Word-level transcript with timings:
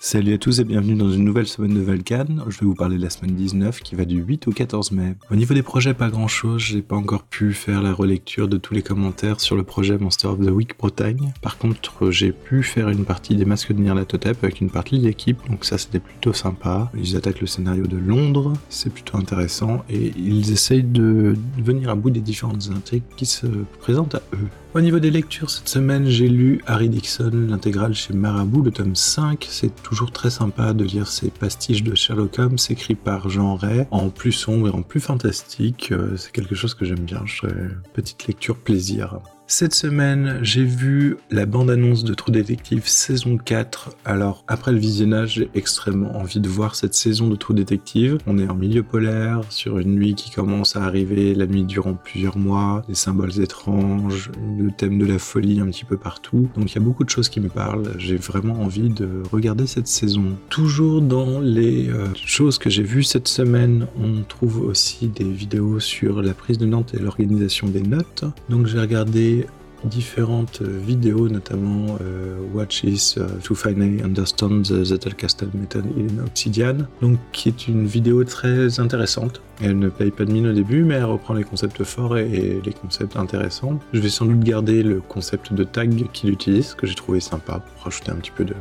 Salut 0.00 0.34
à 0.34 0.38
tous 0.38 0.60
et 0.60 0.64
bienvenue 0.64 0.94
dans 0.94 1.10
une 1.10 1.24
nouvelle 1.24 1.48
semaine 1.48 1.74
de 1.74 1.80
Valkan. 1.80 2.26
Je 2.46 2.60
vais 2.60 2.66
vous 2.66 2.76
parler 2.76 2.98
de 2.98 3.02
la 3.02 3.10
semaine 3.10 3.34
19 3.34 3.80
qui 3.80 3.96
va 3.96 4.04
du 4.04 4.22
8 4.22 4.46
au 4.46 4.52
14 4.52 4.92
mai. 4.92 5.16
Au 5.28 5.34
niveau 5.34 5.54
des 5.54 5.64
projets, 5.64 5.92
pas 5.92 6.08
grand 6.08 6.28
chose. 6.28 6.62
J'ai 6.62 6.82
pas 6.82 6.94
encore 6.94 7.24
pu 7.24 7.52
faire 7.52 7.82
la 7.82 7.92
relecture 7.92 8.46
de 8.46 8.58
tous 8.58 8.74
les 8.74 8.82
commentaires 8.82 9.40
sur 9.40 9.56
le 9.56 9.64
projet 9.64 9.98
Monster 9.98 10.28
of 10.28 10.38
the 10.38 10.50
Week 10.50 10.78
Bretagne. 10.78 11.32
Par 11.42 11.58
contre, 11.58 12.12
j'ai 12.12 12.30
pu 12.30 12.62
faire 12.62 12.90
une 12.90 13.04
partie 13.04 13.34
des 13.34 13.44
masques 13.44 13.72
de 13.72 13.80
Nyarlathotep 13.80 14.44
avec 14.44 14.60
une 14.60 14.70
partie 14.70 15.00
de 15.00 15.04
l'équipe, 15.04 15.40
donc 15.50 15.64
ça 15.64 15.78
c'était 15.78 15.98
plutôt 15.98 16.32
sympa. 16.32 16.92
Ils 16.96 17.16
attaquent 17.16 17.40
le 17.40 17.48
scénario 17.48 17.88
de 17.88 17.96
Londres, 17.96 18.52
c'est 18.68 18.92
plutôt 18.92 19.18
intéressant 19.18 19.84
et 19.90 20.12
ils 20.16 20.52
essayent 20.52 20.84
de 20.84 21.34
venir 21.58 21.90
à 21.90 21.96
bout 21.96 22.10
des 22.10 22.20
différentes 22.20 22.70
intrigues 22.70 23.02
qui 23.16 23.26
se 23.26 23.48
présentent 23.80 24.14
à 24.14 24.22
eux. 24.32 24.48
Au 24.74 24.82
niveau 24.82 24.98
des 24.98 25.10
lectures, 25.10 25.48
cette 25.48 25.68
semaine, 25.68 26.06
j'ai 26.06 26.28
lu 26.28 26.60
Harry 26.66 26.90
Dixon, 26.90 27.30
l'intégrale 27.48 27.94
chez 27.94 28.12
Marabout, 28.12 28.62
le 28.62 28.70
tome 28.70 28.94
5. 28.94 29.46
C'est 29.48 29.74
toujours 29.82 30.12
très 30.12 30.28
sympa 30.28 30.74
de 30.74 30.84
lire 30.84 31.08
ces 31.08 31.30
pastiches 31.30 31.82
de 31.82 31.94
Sherlock 31.94 32.38
Holmes 32.38 32.58
écrits 32.68 32.94
par 32.94 33.30
Jean 33.30 33.56
Ray, 33.56 33.86
en 33.90 34.10
plus 34.10 34.32
sombre 34.32 34.68
et 34.68 34.70
en 34.70 34.82
plus 34.82 35.00
fantastique. 35.00 35.90
Euh, 35.90 36.18
c'est 36.18 36.32
quelque 36.32 36.54
chose 36.54 36.74
que 36.74 36.84
j'aime 36.84 37.00
bien. 37.00 37.22
Je 37.24 37.46
petite 37.94 38.26
lecture 38.26 38.56
plaisir. 38.56 39.20
Cette 39.50 39.72
semaine, 39.72 40.40
j'ai 40.42 40.62
vu 40.62 41.16
la 41.30 41.46
bande-annonce 41.46 42.04
de 42.04 42.12
True 42.12 42.32
Detective 42.32 42.86
saison 42.86 43.38
4. 43.38 43.96
Alors, 44.04 44.44
après 44.46 44.72
le 44.72 44.78
visionnage, 44.78 45.36
j'ai 45.36 45.48
extrêmement 45.54 46.18
envie 46.18 46.38
de 46.38 46.48
voir 46.50 46.74
cette 46.74 46.92
saison 46.92 47.28
de 47.28 47.34
True 47.34 47.54
Detective. 47.54 48.18
On 48.26 48.38
est 48.38 48.46
en 48.46 48.54
milieu 48.54 48.82
polaire, 48.82 49.40
sur 49.48 49.78
une 49.78 49.94
nuit 49.94 50.14
qui 50.14 50.30
commence 50.30 50.76
à 50.76 50.82
arriver, 50.84 51.34
la 51.34 51.46
nuit 51.46 51.64
durant 51.64 51.94
plusieurs 51.94 52.36
mois, 52.36 52.84
des 52.88 52.94
symboles 52.94 53.40
étranges, 53.40 54.30
le 54.58 54.70
thème 54.70 54.98
de 54.98 55.06
la 55.06 55.18
folie 55.18 55.60
un 55.60 55.66
petit 55.68 55.86
peu 55.86 55.96
partout. 55.96 56.50
Donc, 56.54 56.70
il 56.70 56.74
y 56.74 56.78
a 56.78 56.84
beaucoup 56.84 57.04
de 57.04 57.10
choses 57.10 57.30
qui 57.30 57.40
me 57.40 57.48
parlent. 57.48 57.94
J'ai 57.96 58.16
vraiment 58.16 58.60
envie 58.60 58.90
de 58.90 59.22
regarder 59.32 59.66
cette 59.66 59.88
saison. 59.88 60.36
Toujours 60.50 61.00
dans 61.00 61.40
les 61.40 61.88
euh, 61.88 62.08
choses 62.14 62.58
que 62.58 62.68
j'ai 62.68 62.82
vues 62.82 63.02
cette 63.02 63.28
semaine, 63.28 63.86
on 63.98 64.24
trouve 64.24 64.60
aussi 64.60 65.08
des 65.08 65.24
vidéos 65.24 65.80
sur 65.80 66.20
la 66.20 66.34
prise 66.34 66.58
de 66.58 66.66
Nantes 66.66 66.92
et 66.92 66.98
l'organisation 66.98 67.66
des 67.66 67.82
notes. 67.82 68.24
Donc, 68.50 68.66
j'ai 68.66 68.78
regardé 68.78 69.37
différentes 69.84 70.62
vidéos, 70.62 71.28
notamment 71.28 71.98
euh, 72.00 72.38
Watch 72.54 72.84
is 72.84 73.16
uh, 73.16 73.40
to 73.42 73.54
finally 73.54 74.02
understand 74.02 74.64
the 74.64 74.84
Zettelkasten 74.84 75.50
method 75.54 75.84
in 75.96 76.22
Obsidian, 76.24 76.86
donc 77.00 77.18
qui 77.32 77.48
est 77.48 77.68
une 77.68 77.86
vidéo 77.86 78.24
très 78.24 78.80
intéressante. 78.80 79.40
Elle 79.60 79.78
ne 79.78 79.88
paye 79.88 80.10
pas 80.10 80.24
de 80.24 80.32
mine 80.32 80.46
au 80.46 80.52
début, 80.52 80.84
mais 80.84 80.94
elle 80.94 81.04
reprend 81.04 81.34
les 81.34 81.42
concepts 81.42 81.82
forts 81.82 82.16
et, 82.16 82.60
les 82.64 82.72
concepts 82.72 83.16
intéressants. 83.16 83.78
Je 83.92 84.00
vais 84.00 84.08
sans 84.08 84.24
doute 84.24 84.40
garder 84.40 84.82
le 84.82 85.00
concept 85.00 85.52
de 85.52 85.64
tag 85.64 86.06
qu'il 86.12 86.30
utilise, 86.30 86.74
que 86.74 86.86
j'ai 86.86 86.94
trouvé 86.94 87.20
sympa 87.20 87.60
pour 87.60 87.84
rajouter 87.84 88.12
un 88.12 88.16
petit 88.16 88.30
peu 88.30 88.44
de, 88.44 88.54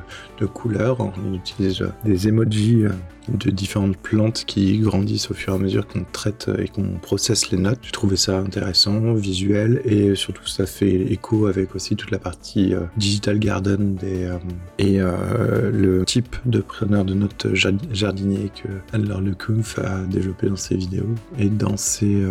couleur. 0.46 0.98
Il 1.28 1.36
utilise 1.36 1.86
des 2.06 2.28
emojis 2.30 2.86
euh, 2.86 2.90
de 3.28 3.52
différentes 3.52 3.98
plantes 3.98 4.46
qui 4.46 4.80
grandissent 4.80 5.30
au 5.30 5.34
fur 5.34 5.54
et 5.54 5.56
à 5.58 5.60
mesure 5.60 5.86
qu'on 5.88 6.06
traite 6.12 6.50
et 6.58 6.70
qu'on 6.70 6.98
processe 7.02 7.52
les 7.52 7.58
notes. 7.58 7.80
J'ai 7.82 7.92
trouvé 7.92 8.16
ça 8.16 8.40
intéressant, 8.40 9.14
visuel, 9.14 9.82
et 9.84 10.16
surtout 10.16 10.48
ça 10.48 10.66
fait 10.66 11.12
écho 11.12 11.48
avec 11.48 11.76
aussi 11.76 11.96
toute 11.96 12.12
la 12.12 12.20
partie 12.20 12.74
euh, 12.74 12.82
Digital 12.96 13.40
Garden 13.40 13.98
euh, 14.04 14.38
et 14.80 15.00
le 15.00 16.06
type 16.06 16.36
de 16.46 16.60
preneur 16.60 17.04
de 17.04 17.14
notes 17.14 17.48
jardinier 17.54 18.52
que 18.56 18.98
Lecumpf 18.98 19.80
a 19.80 20.00
développé 20.06 20.48
dans 20.48 20.56
ses 20.56 20.76
vidéos 20.76 20.87
et 21.40 21.50
dans 21.50 21.78
ses 21.78 22.24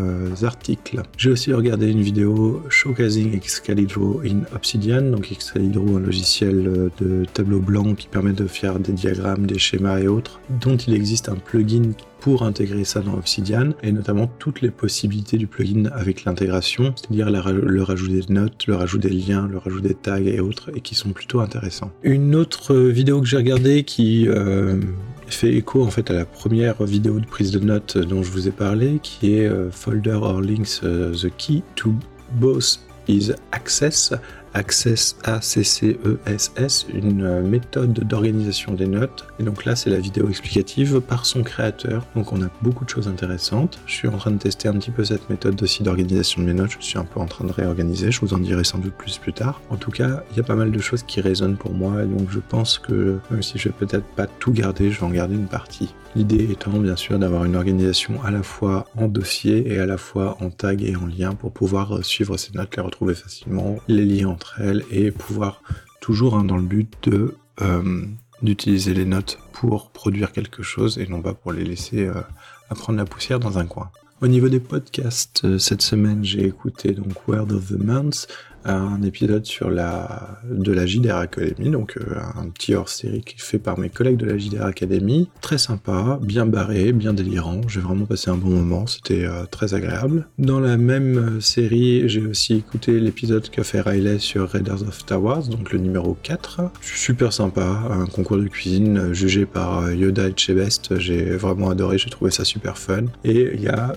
articles. 0.42 1.02
J'ai 1.16 1.30
aussi 1.30 1.52
regardé 1.52 1.90
une 1.90 2.02
vidéo 2.02 2.62
showcasing 2.68 3.34
Excalibur 3.34 4.22
in 4.24 4.40
Obsidian, 4.54 5.02
donc 5.02 5.32
Excalibur, 5.32 5.82
un 5.96 6.00
logiciel 6.00 6.90
de 7.00 7.24
tableau 7.32 7.60
blanc 7.60 7.94
qui 7.94 8.08
permet 8.08 8.32
de 8.32 8.46
faire 8.46 8.78
des 8.78 8.92
diagrammes, 8.92 9.46
des 9.46 9.58
schémas 9.58 10.00
et 10.00 10.08
autres, 10.08 10.40
dont 10.60 10.76
il 10.76 10.94
existe 10.94 11.28
un 11.28 11.36
plugin 11.36 11.92
pour 12.20 12.42
intégrer 12.42 12.84
ça 12.84 13.00
dans 13.00 13.14
Obsidian 13.14 13.70
et 13.82 13.92
notamment 13.92 14.26
toutes 14.38 14.60
les 14.60 14.70
possibilités 14.70 15.36
du 15.36 15.46
plugin 15.46 15.84
avec 15.92 16.24
l'intégration, 16.24 16.92
c'est-à-dire 16.96 17.30
le 17.30 17.82
rajout 17.82 18.08
des 18.08 18.22
notes, 18.28 18.66
le 18.66 18.74
rajout 18.74 18.98
des 18.98 19.10
liens, 19.10 19.46
le 19.48 19.58
rajout 19.58 19.80
des 19.80 19.94
tags 19.94 20.18
et 20.18 20.40
autres, 20.40 20.70
et 20.74 20.80
qui 20.80 20.94
sont 20.94 21.10
plutôt 21.10 21.40
intéressants. 21.40 21.92
Une 22.02 22.34
autre 22.34 22.74
vidéo 22.74 23.20
que 23.20 23.26
j'ai 23.26 23.36
regardée 23.36 23.84
qui 23.84 24.26
euh, 24.28 24.80
fait 25.28 25.52
écho 25.54 25.84
en 25.84 25.90
fait 25.90 26.10
à 26.10 26.14
la 26.14 26.24
première 26.24 26.82
vidéo 26.84 27.20
de 27.20 27.26
prise 27.26 27.50
de 27.50 27.58
notes 27.58 27.98
dont 27.98 28.22
je 28.22 28.30
vous 28.30 28.48
ai 28.48 28.50
parlé, 28.52 28.98
qui 29.02 29.34
est 29.34 29.46
euh, 29.46 29.70
Folder 29.70 30.18
or 30.22 30.40
Links 30.40 30.80
euh, 30.84 31.14
The 31.14 31.30
Key 31.36 31.62
to 31.74 31.92
Both 32.32 32.80
is 33.08 33.32
Access 33.52 34.12
Access 34.56 35.16
A-C-C-E-S-S, 35.24 36.86
une 36.94 37.24
euh, 37.24 37.42
méthode 37.42 37.92
d'organisation 37.92 38.72
des 38.72 38.86
notes. 38.86 39.26
Et 39.38 39.42
donc 39.42 39.66
là, 39.66 39.76
c'est 39.76 39.90
la 39.90 39.98
vidéo 39.98 40.30
explicative 40.30 41.02
par 41.02 41.26
son 41.26 41.42
créateur. 41.42 42.06
Donc 42.16 42.32
on 42.32 42.42
a 42.42 42.48
beaucoup 42.62 42.86
de 42.86 42.88
choses 42.88 43.06
intéressantes. 43.06 43.78
Je 43.84 43.92
suis 43.92 44.08
en 44.08 44.16
train 44.16 44.30
de 44.30 44.38
tester 44.38 44.68
un 44.68 44.72
petit 44.72 44.90
peu 44.90 45.04
cette 45.04 45.28
méthode 45.28 45.62
aussi 45.62 45.82
d'organisation 45.82 46.40
de 46.40 46.46
mes 46.46 46.54
notes. 46.54 46.70
Je 46.80 46.86
suis 46.86 46.98
un 46.98 47.04
peu 47.04 47.20
en 47.20 47.26
train 47.26 47.44
de 47.44 47.52
réorganiser. 47.52 48.10
Je 48.10 48.18
vous 48.22 48.32
en 48.32 48.38
dirai 48.38 48.64
sans 48.64 48.78
doute 48.78 48.94
plus 48.94 49.18
plus 49.18 49.34
tard. 49.34 49.60
En 49.68 49.76
tout 49.76 49.90
cas, 49.90 50.22
il 50.30 50.38
y 50.38 50.40
a 50.40 50.42
pas 50.42 50.56
mal 50.56 50.70
de 50.70 50.80
choses 50.80 51.02
qui 51.02 51.20
résonnent 51.20 51.58
pour 51.58 51.74
moi. 51.74 52.02
Et 52.02 52.06
donc 52.06 52.30
je 52.30 52.38
pense 52.38 52.78
que 52.78 53.18
même 53.30 53.42
si 53.42 53.58
je 53.58 53.68
vais 53.68 53.74
peut-être 53.78 54.06
pas 54.06 54.26
tout 54.26 54.52
garder, 54.52 54.90
je 54.90 55.00
vais 55.00 55.06
en 55.06 55.10
garder 55.10 55.34
une 55.34 55.48
partie. 55.48 55.92
L'idée 56.16 56.50
étant 56.50 56.70
bien 56.70 56.96
sûr 56.96 57.18
d'avoir 57.18 57.44
une 57.44 57.56
organisation 57.56 58.22
à 58.24 58.30
la 58.30 58.42
fois 58.42 58.86
en 58.96 59.06
dossier 59.06 59.70
et 59.70 59.78
à 59.80 59.84
la 59.84 59.98
fois 59.98 60.38
en 60.40 60.48
tag 60.48 60.82
et 60.82 60.96
en 60.96 61.04
lien 61.04 61.34
pour 61.34 61.52
pouvoir 61.52 62.02
suivre 62.02 62.38
ces 62.38 62.54
notes, 62.54 62.74
les 62.74 62.82
retrouver 62.82 63.14
facilement, 63.14 63.76
les 63.86 64.06
lier 64.06 64.24
entre 64.24 64.45
elles 64.58 64.84
et 64.90 65.10
pouvoir 65.10 65.62
toujours 66.00 66.36
hein, 66.36 66.44
dans 66.44 66.56
le 66.56 66.62
but 66.62 66.92
de 67.02 67.34
euh, 67.62 68.04
d'utiliser 68.42 68.92
les 68.92 69.06
notes 69.06 69.38
pour 69.52 69.90
produire 69.90 70.32
quelque 70.32 70.62
chose 70.62 70.98
et 70.98 71.06
non 71.06 71.22
pas 71.22 71.34
pour 71.34 71.52
les 71.52 71.64
laisser 71.64 72.06
euh, 72.06 72.20
à 72.68 72.74
prendre 72.74 72.98
la 72.98 73.06
poussière 73.06 73.40
dans 73.40 73.58
un 73.58 73.66
coin. 73.66 73.90
Au 74.20 74.28
niveau 74.28 74.48
des 74.48 74.60
podcasts, 74.60 75.44
euh, 75.44 75.58
cette 75.58 75.82
semaine 75.82 76.24
j'ai 76.24 76.44
écouté 76.44 76.92
donc 76.92 77.28
Word 77.28 77.52
of 77.52 77.68
the 77.68 77.78
Month, 77.78 78.28
un 78.66 79.02
épisode 79.02 79.44
sur 79.46 79.70
la 79.70 80.40
de 80.50 80.72
la 80.72 80.86
JDR 80.86 81.16
Academy, 81.16 81.70
donc 81.70 81.96
euh, 81.96 82.16
un 82.36 82.48
petit 82.48 82.74
hors-série 82.74 83.22
qui 83.22 83.36
est 83.36 83.42
fait 83.42 83.58
par 83.58 83.78
mes 83.78 83.88
collègues 83.88 84.16
de 84.16 84.26
la 84.26 84.38
JDR 84.38 84.64
Academy. 84.64 85.28
Très 85.40 85.58
sympa, 85.58 86.18
bien 86.22 86.46
barré, 86.46 86.92
bien 86.92 87.12
délirant. 87.12 87.60
J'ai 87.68 87.80
vraiment 87.80 88.06
passé 88.06 88.30
un 88.30 88.36
bon 88.36 88.50
moment, 88.50 88.86
c'était 88.86 89.24
euh, 89.24 89.44
très 89.50 89.74
agréable. 89.74 90.26
Dans 90.38 90.60
la 90.60 90.76
même 90.76 91.18
euh, 91.18 91.40
série, 91.40 92.08
j'ai 92.08 92.26
aussi 92.26 92.54
écouté 92.54 93.00
l'épisode 93.00 93.48
qu'a 93.50 93.64
fait 93.64 93.80
Riley 93.80 94.18
sur 94.18 94.48
Raiders 94.48 94.82
of 94.82 94.98
Star 94.98 95.22
Wars, 95.22 95.46
donc 95.48 95.72
le 95.72 95.78
numéro 95.78 96.16
4. 96.22 96.70
Super 96.80 97.32
sympa, 97.32 97.82
un 97.90 98.06
concours 98.06 98.38
de 98.38 98.48
cuisine 98.48 99.12
jugé 99.12 99.46
par 99.46 99.92
Yoda 99.92 100.28
et 100.28 100.34
Chebest. 100.36 100.98
J'ai 100.98 101.36
vraiment 101.36 101.70
adoré, 101.70 101.98
j'ai 101.98 102.10
trouvé 102.10 102.30
ça 102.30 102.44
super 102.44 102.78
fun. 102.78 103.04
Et 103.24 103.50
il 103.54 103.60
y 103.60 103.68
a 103.68 103.94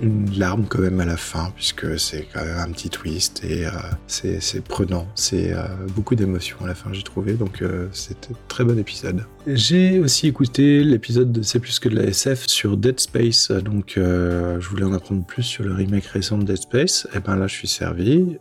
une 0.00 0.30
larme 0.38 0.66
quand 0.68 0.80
même 0.80 1.00
à 1.00 1.04
la 1.04 1.16
fin, 1.16 1.52
puisque 1.54 1.98
c'est 1.98 2.26
quand 2.32 2.44
même 2.44 2.58
un 2.58 2.70
petit 2.70 2.90
twist 2.90 3.42
et 3.44 3.66
euh, 3.66 3.70
c'est 4.06 4.64
prenant. 4.64 5.06
C'est 5.14 5.52
euh, 5.52 5.64
beaucoup 5.94 6.14
d'émotions 6.14 6.58
à 6.64 6.66
la 6.66 6.74
fin, 6.74 6.92
j'ai 6.92 7.02
trouvé, 7.02 7.34
donc 7.34 7.62
euh, 7.62 7.88
c'était 7.92 8.32
un 8.32 8.36
très 8.48 8.64
bon 8.64 8.78
épisode. 8.78 9.24
J'ai 9.46 10.00
aussi 10.00 10.26
écouté 10.26 10.82
l'épisode 10.82 11.30
de 11.30 11.42
C'est 11.42 11.60
plus 11.60 11.78
que 11.78 11.88
de 11.88 11.94
la 11.94 12.04
SF 12.04 12.46
sur 12.48 12.76
Dead 12.76 12.98
Space, 12.98 13.52
donc 13.52 13.92
je 13.96 14.68
voulais 14.68 14.84
en 14.84 14.92
apprendre 14.92 15.24
plus 15.24 15.44
sur 15.44 15.62
le 15.62 15.72
remake 15.72 16.06
récent 16.06 16.36
de 16.36 16.42
Dead 16.42 16.56
Space. 16.56 17.06
Et 17.14 17.20
ben 17.20 17.36
là, 17.36 17.46
je 17.46 17.54
suis 17.54 17.68
servi. 17.68 18.38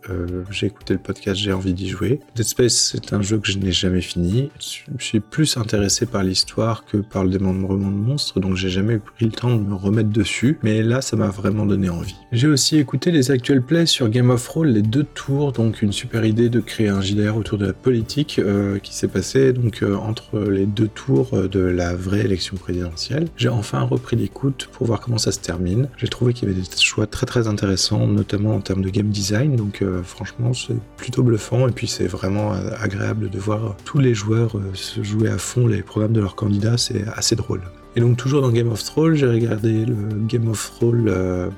j'ai 0.50 0.66
écouté 0.66 0.94
le 0.94 1.00
podcast, 1.00 1.40
j'ai 1.40 1.54
envie 1.54 1.76
d'y 1.76 1.90
jouer. 1.90 2.22
Dead 2.36 2.48
Space, 2.48 2.74
c'est 2.92 3.14
un 3.14 3.22
jeu 3.22 3.38
que 3.38 3.52
je 3.52 3.60
n'ai 3.60 3.72
jamais 3.72 4.02
fini. 4.02 4.50
Je 4.98 5.06
suis 5.06 5.20
plus 5.20 5.58
intéressé 5.58 6.08
par 6.08 6.24
l'histoire 6.24 6.86
que 6.86 6.98
par 6.98 7.24
le 7.24 7.30
démembrement 7.30 7.92
de 7.92 7.96
monstres, 7.96 8.40
donc 8.40 8.56
j'ai 8.56 8.70
jamais 8.70 8.98
pris 8.98 9.26
le 9.26 9.32
temps 9.32 9.56
de 9.56 9.62
me 9.62 9.76
remettre 9.76 10.10
dessus. 10.10 10.58
Mais 10.64 10.82
là, 10.82 11.02
ça 11.02 11.16
m'a 11.16 11.28
vraiment 11.28 11.45
donné 11.52 11.90
envie. 11.90 12.16
J'ai 12.32 12.48
aussi 12.48 12.78
écouté 12.78 13.12
les 13.12 13.32
actuels 13.32 13.62
plays 13.62 13.86
sur 13.86 14.10
Game 14.10 14.30
of 14.30 14.44
Thrones, 14.44 14.70
les 14.70 14.82
deux 14.82 15.04
tours, 15.04 15.52
donc 15.52 15.82
une 15.82 15.92
super 15.92 16.26
idée 16.26 16.50
de 16.50 16.60
créer 16.60 16.90
un 16.90 17.02
JDR 17.02 17.38
autour 17.38 17.58
de 17.58 17.68
la 17.68 17.74
politique 17.74 18.40
euh, 18.40 18.80
qui 18.80 18.96
s'est 18.96 19.08
passé 19.08 19.54
donc 19.54 19.84
euh, 19.84 19.96
entre 19.96 20.40
les 20.40 20.66
deux 20.66 20.88
tours 20.88 21.30
euh, 21.34 21.48
de 21.48 21.60
la 21.60 21.96
vraie 21.96 22.22
élection 22.22 22.58
présidentielle. 22.58 23.28
J'ai 23.38 23.50
enfin 23.50 23.82
repris 23.82 24.16
l'écoute 24.16 24.70
pour 24.72 24.88
voir 24.88 25.00
comment 25.00 25.18
ça 25.18 25.32
se 25.32 25.40
termine. 25.40 25.88
J'ai 25.98 26.08
trouvé 26.08 26.34
qu'il 26.34 26.50
y 26.50 26.52
avait 26.52 26.60
des 26.60 26.68
choix 26.78 27.08
très 27.08 27.26
très 27.26 27.48
intéressants, 27.48 28.08
notamment 28.08 28.56
en 28.56 28.62
termes 28.62 28.82
de 28.82 28.90
game 28.90 29.10
design, 29.10 29.56
donc 29.56 29.84
franchement 30.04 30.54
c'est 30.54 30.76
plutôt 30.98 31.24
bluffant 31.24 31.68
et 31.68 31.72
puis 31.72 31.88
c'est 31.88 32.08
vraiment 32.08 32.54
agréable 32.80 33.30
de 33.30 33.40
voir 33.40 33.76
tous 33.86 34.00
les 34.00 34.14
joueurs 34.14 34.58
se 34.74 35.04
jouer 35.04 35.30
à 35.30 35.38
fond 35.38 35.68
les 35.68 35.82
programmes 35.82 36.14
de 36.14 36.22
leurs 36.22 36.36
candidats, 36.36 36.78
c'est 36.78 37.06
assez 37.16 37.36
drôle. 37.36 37.62
Et 37.98 38.02
donc 38.02 38.18
toujours 38.18 38.42
dans 38.42 38.52
Game 38.52 38.70
of 38.70 38.84
Thrones, 38.84 39.16
j'ai 39.16 39.28
regardé 39.28 39.86
le 39.86 39.96
Game 40.28 40.50
of 40.50 40.72
Thrones 40.76 41.08
euh, 41.08 41.50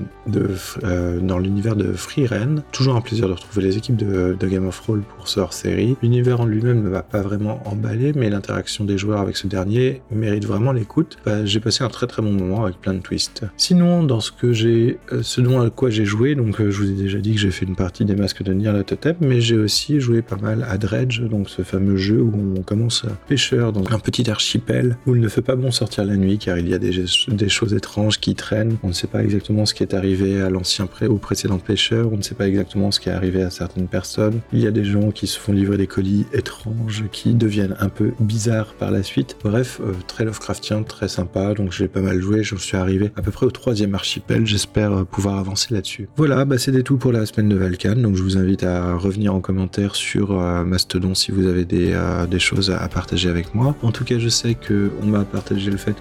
euh, 0.84 1.20
dans 1.20 1.40
l'univers 1.40 1.76
de 1.76 1.94
Free 1.94 2.28
Ren. 2.28 2.58
Toujours 2.72 2.96
un 2.96 3.02
plaisir 3.02 3.28
de 3.28 3.34
retrouver 3.34 3.66
les 3.66 3.78
équipes 3.78 3.96
de, 3.96 4.38
Game 4.48 4.68
of 4.68 4.80
Thrones 4.80 5.02
pour 5.18 5.28
ce 5.28 5.40
hors-série. 5.40 5.98
L'univers 6.04 6.40
en 6.40 6.46
lui-même 6.46 6.84
ne 6.84 6.90
va 6.90 7.02
pas 7.02 7.22
vraiment 7.22 7.62
emballer, 7.68 8.14
mais 8.14 8.30
l'interaction 8.30 8.86
des 8.86 9.00
joueurs 9.00 9.20
avec 9.20 9.36
ce 9.36 9.48
dernier 9.48 10.04
mérite 10.12 10.46
vraiment 10.46 10.74
l'écoute. 10.74 11.18
Bah, 11.26 11.44
j'ai 11.44 11.60
passé 11.60 11.84
un 11.84 11.90
très 11.90 12.06
très 12.06 12.22
bon 12.22 12.32
moment 12.32 12.66
avec 12.66 12.80
plein 12.80 12.94
de 12.94 13.00
twists. 13.00 13.44
Sinon, 13.58 14.04
dans 14.04 14.20
ce 14.20 14.32
que 14.32 14.54
j'ai, 14.54 15.00
euh, 15.12 15.24
ce 15.24 15.42
dont 15.42 15.60
à 15.60 15.72
quoi 15.72 15.90
j'ai 15.90 16.06
joué, 16.06 16.36
donc 16.36 16.58
je 16.60 16.78
vous 16.78 16.92
ai 16.92 16.94
déjà 16.94 17.18
dit 17.18 17.34
que 17.34 17.40
j'ai 17.40 17.52
fait 17.52 17.66
une 17.66 17.76
partie 17.76 18.06
des 18.06 18.16
masques 18.16 18.44
de 18.44 18.54
Nier 18.54 18.72
la 18.72 18.84
Totem, 18.84 19.16
mais 19.22 19.42
j'ai 19.42 19.58
aussi 19.58 20.00
joué 20.00 20.22
pas 20.22 20.38
mal 20.38 20.68
à 20.70 20.78
Dredge, 20.78 21.22
donc 21.24 21.50
ce 21.50 21.64
fameux 21.64 21.98
jeu 21.98 22.22
où 22.22 22.54
on 22.58 22.62
commence 22.62 23.06
pêcheur 23.28 23.74
dans 23.74 23.84
un 23.92 24.00
petit 24.00 24.30
archipel 24.30 24.98
où 25.08 25.16
il 25.16 25.22
ne 25.22 25.30
fait 25.30 25.42
pas 25.42 25.56
bon 25.56 25.72
sortir 25.72 26.06
la 26.06 26.16
nuit 26.16 26.27
car 26.36 26.58
il 26.58 26.68
y 26.68 26.74
a 26.74 26.80
des, 26.80 27.50
choses 27.50 27.74
étranges 27.74 28.20
qui 28.20 28.36
traînent. 28.36 28.78
On 28.84 28.90
ne 28.90 28.94
sait 28.94 29.08
pas 29.08 29.24
exactement 29.24 29.66
ce 29.66 29.74
qui 29.74 29.84
est 29.84 29.94
arrivé 29.94 30.42
à 30.42 30.50
l'ancien 30.50 30.86
pré 30.86 31.08
au 31.08 31.18
précédent 31.18 31.60
pêcheur, 31.60 32.12
on 32.12 32.18
ne 32.18 32.22
sait 32.22 32.36
pas 32.36 32.48
exactement 32.48 32.92
ce 32.92 33.00
qui 33.00 33.10
est 33.10 33.14
arrivé 33.14 33.42
à 33.42 33.50
certaines 33.50 33.88
personnes. 33.88 34.42
Il 34.52 34.60
y 34.60 34.68
a 34.68 34.72
des 34.72 34.84
gens 34.84 35.12
qui 35.12 35.28
se 35.28 35.40
font 35.40 35.54
livrer 35.54 35.78
des 35.78 35.88
colis 35.88 36.26
étranges 36.34 37.06
qui 37.12 37.34
deviennent 37.34 37.76
un 37.80 37.90
peu 37.90 38.12
bizarres 38.20 38.74
par 38.74 38.92
la 38.92 39.04
suite. 39.04 39.38
Bref, 39.44 39.80
euh, 39.82 39.94
très 40.08 40.26
Lovecraftien, 40.26 40.84
très 40.84 41.08
sympa, 41.08 41.54
donc 41.54 41.72
j'ai 41.72 41.88
pas 41.88 42.02
mal 42.02 42.20
joué, 42.20 42.44
je 42.44 42.56
suis 42.56 42.78
arrivé 42.78 43.12
à 43.16 43.22
peu 43.22 43.32
près 43.32 43.46
au 43.46 43.52
troisième 43.52 43.96
archipel, 43.96 44.46
j'espère 44.46 44.92
euh, 44.92 45.04
pouvoir 45.04 45.38
avancer 45.38 45.74
là-dessus. 45.74 46.10
Voilà, 46.18 46.44
bah 46.46 46.58
c'était 46.58 46.84
tout 46.84 46.98
pour 46.98 47.12
la 47.12 47.26
semaine 47.26 47.50
de 47.50 47.56
Valkan, 47.56 47.96
donc 47.96 48.16
je 48.16 48.24
vous 48.24 48.38
invite 48.38 48.64
à 48.64 48.96
revenir 48.96 49.34
en 49.34 49.40
commentaire 49.40 49.96
sur 49.96 50.40
euh, 50.40 50.64
Mastodon 50.64 51.16
si 51.16 51.32
vous 51.32 51.48
avez 51.48 51.66
des, 51.66 51.96
choses 52.40 52.72
à, 52.72 52.88
partager 52.88 53.30
avec 53.30 53.56
moi. 53.56 53.76
En 53.82 53.92
tout 53.92 54.04
cas, 54.04 54.20
je 54.20 54.30
sais 54.30 54.56
que 54.56 54.92
on 55.02 55.08
m'a 55.08 55.24
partagé 55.24 55.72
le 55.72 55.78
fait 55.78 55.96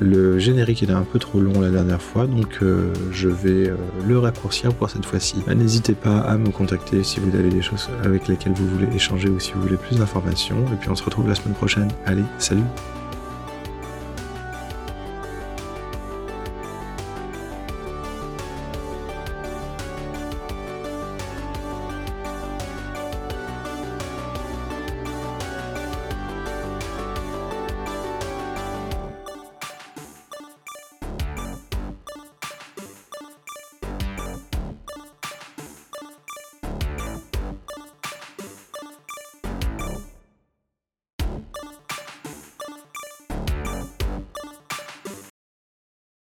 le 0.00 0.38
générique 0.38 0.82
était 0.82 0.92
un 0.92 1.02
peu 1.02 1.18
trop 1.18 1.40
long 1.40 1.60
la 1.60 1.70
dernière 1.70 2.02
fois, 2.02 2.26
donc 2.26 2.58
euh, 2.62 2.92
je 3.10 3.28
vais 3.28 3.68
euh, 3.68 3.76
le 4.06 4.18
raccourcir 4.18 4.74
pour 4.74 4.90
cette 4.90 5.06
fois-ci. 5.06 5.36
Bah, 5.46 5.54
n'hésitez 5.54 5.94
pas 5.94 6.18
à 6.18 6.36
me 6.36 6.50
contacter 6.50 7.02
si 7.02 7.20
vous 7.20 7.36
avez 7.36 7.50
des 7.50 7.62
choses 7.62 7.88
avec 8.04 8.28
lesquelles 8.28 8.52
vous 8.52 8.68
voulez 8.68 8.88
échanger 8.94 9.28
ou 9.28 9.40
si 9.40 9.52
vous 9.52 9.62
voulez 9.62 9.76
plus 9.76 9.98
d'informations. 9.98 10.56
Et 10.72 10.76
puis 10.80 10.88
on 10.90 10.94
se 10.94 11.04
retrouve 11.04 11.28
la 11.28 11.34
semaine 11.34 11.54
prochaine. 11.54 11.88
Allez, 12.06 12.24
salut 12.38 12.64